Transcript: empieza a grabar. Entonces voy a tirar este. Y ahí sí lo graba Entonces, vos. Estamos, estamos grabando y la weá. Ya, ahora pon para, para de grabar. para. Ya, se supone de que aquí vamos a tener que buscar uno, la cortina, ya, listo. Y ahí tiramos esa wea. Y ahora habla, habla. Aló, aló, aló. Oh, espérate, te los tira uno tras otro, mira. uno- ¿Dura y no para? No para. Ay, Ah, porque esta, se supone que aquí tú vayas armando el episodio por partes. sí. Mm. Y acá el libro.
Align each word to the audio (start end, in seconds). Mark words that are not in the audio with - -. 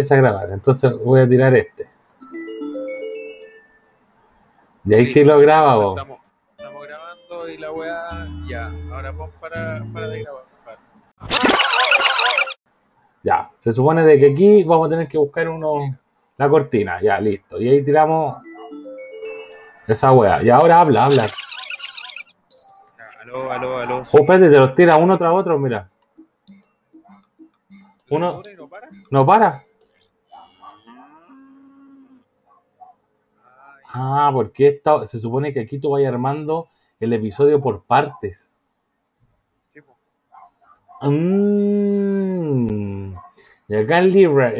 empieza 0.00 0.14
a 0.14 0.18
grabar. 0.18 0.50
Entonces 0.50 0.92
voy 1.04 1.20
a 1.20 1.28
tirar 1.28 1.54
este. 1.54 1.88
Y 4.86 4.94
ahí 4.94 5.06
sí 5.06 5.22
lo 5.24 5.38
graba 5.38 5.74
Entonces, 5.74 5.84
vos. 5.84 5.98
Estamos, 6.00 6.18
estamos 6.48 6.86
grabando 6.86 7.48
y 7.48 7.58
la 7.58 7.72
weá. 7.72 8.26
Ya, 8.48 8.70
ahora 8.92 9.12
pon 9.12 9.30
para, 9.40 9.84
para 9.92 10.08
de 10.08 10.22
grabar. 10.22 10.44
para. 10.64 10.78
Ya, 13.22 13.50
se 13.58 13.72
supone 13.74 14.02
de 14.04 14.18
que 14.18 14.32
aquí 14.32 14.64
vamos 14.64 14.86
a 14.86 14.90
tener 14.90 15.06
que 15.06 15.18
buscar 15.18 15.48
uno, 15.48 15.98
la 16.38 16.48
cortina, 16.48 17.00
ya, 17.02 17.20
listo. 17.20 17.60
Y 17.60 17.68
ahí 17.68 17.84
tiramos 17.84 18.34
esa 19.86 20.12
wea. 20.12 20.42
Y 20.42 20.48
ahora 20.48 20.80
habla, 20.80 21.04
habla. 21.04 21.26
Aló, 23.22 23.52
aló, 23.52 23.76
aló. 23.78 23.98
Oh, 23.98 24.20
espérate, 24.20 24.48
te 24.48 24.58
los 24.58 24.74
tira 24.74 24.96
uno 24.96 25.18
tras 25.18 25.32
otro, 25.34 25.58
mira. 25.58 25.86
uno- 28.08 28.32
¿Dura 28.32 28.50
y 28.52 28.56
no 28.56 28.66
para? 28.68 28.88
No 29.10 29.26
para. 29.26 29.52
Ay, 33.44 33.79
Ah, 33.92 34.30
porque 34.32 34.68
esta, 34.68 35.06
se 35.06 35.18
supone 35.18 35.52
que 35.52 35.60
aquí 35.60 35.78
tú 35.78 35.90
vayas 35.90 36.12
armando 36.12 36.68
el 37.00 37.12
episodio 37.12 37.60
por 37.60 37.82
partes. 37.84 38.52
sí. 39.72 39.80
Mm. 41.02 41.90
Y 43.68 43.74
acá 43.74 43.98
el 43.98 44.12
libro. 44.12 44.50